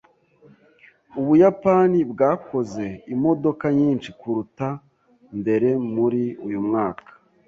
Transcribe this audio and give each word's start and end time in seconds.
Ubuyapani 1.19 1.99
bwakoze 2.11 2.85
imodoka 3.13 3.65
nyinshi 3.79 4.09
kuruta 4.19 4.69
mbere 5.39 5.69
muri 5.93 6.23
uyu 6.47 6.59
mwaka. 6.67 7.09